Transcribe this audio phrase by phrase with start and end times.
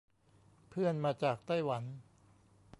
[0.69, 1.83] เพื่อนมาจากไต้หวัน